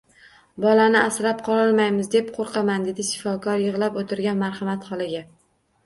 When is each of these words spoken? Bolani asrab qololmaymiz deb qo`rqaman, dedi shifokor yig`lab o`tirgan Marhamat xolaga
Bolani 0.63 0.97
asrab 1.09 1.43
qololmaymiz 1.49 2.11
deb 2.17 2.33
qo`rqaman, 2.39 2.89
dedi 2.91 3.07
shifokor 3.13 3.63
yig`lab 3.69 4.05
o`tirgan 4.05 4.45
Marhamat 4.45 4.93
xolaga 4.93 5.27